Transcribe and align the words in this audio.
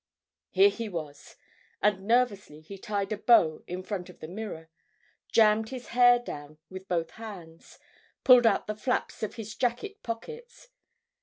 Here 0.49 0.69
he 0.71 0.89
was! 0.89 1.35
And 1.79 2.07
nervously 2.07 2.59
he 2.61 2.79
tied 2.79 3.11
a 3.11 3.17
bow 3.17 3.61
in 3.67 3.83
front 3.83 4.09
of 4.09 4.19
the 4.19 4.27
mirror, 4.27 4.71
jammed 5.31 5.69
his 5.69 5.89
hair 5.89 6.17
down 6.17 6.57
with 6.71 6.87
both 6.87 7.11
hands, 7.11 7.77
pulled 8.23 8.47
out 8.47 8.65
the 8.65 8.73
flaps 8.73 9.21
of 9.21 9.35
his 9.35 9.53
jacket 9.53 10.01
pockets. 10.01 10.69